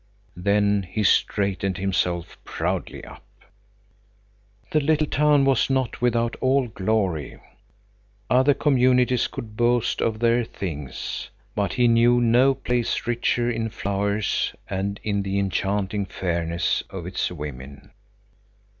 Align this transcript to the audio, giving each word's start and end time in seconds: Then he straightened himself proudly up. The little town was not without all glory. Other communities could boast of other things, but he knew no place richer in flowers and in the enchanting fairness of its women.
Then 0.35 0.81
he 0.81 1.03
straightened 1.03 1.77
himself 1.77 2.35
proudly 2.43 3.05
up. 3.05 3.23
The 4.71 4.79
little 4.79 5.05
town 5.05 5.45
was 5.45 5.69
not 5.69 6.01
without 6.01 6.35
all 6.37 6.67
glory. 6.67 7.39
Other 8.27 8.55
communities 8.55 9.27
could 9.27 9.55
boast 9.55 10.01
of 10.01 10.15
other 10.15 10.43
things, 10.43 11.29
but 11.53 11.73
he 11.73 11.87
knew 11.87 12.19
no 12.19 12.55
place 12.55 13.05
richer 13.05 13.51
in 13.51 13.69
flowers 13.69 14.55
and 14.67 14.99
in 15.03 15.21
the 15.21 15.37
enchanting 15.37 16.07
fairness 16.07 16.81
of 16.89 17.05
its 17.05 17.31
women. 17.31 17.91